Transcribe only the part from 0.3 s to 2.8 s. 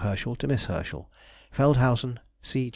TO MISS HERSCHEL. FELDHAUSEN, C.